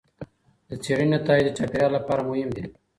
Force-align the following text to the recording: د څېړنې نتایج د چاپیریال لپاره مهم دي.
د 0.69 0.71
څېړنې 0.83 1.07
نتایج 1.15 1.43
د 1.45 1.49
چاپیریال 1.57 1.91
لپاره 1.97 2.21
مهم 2.29 2.49
دي. 2.57 2.65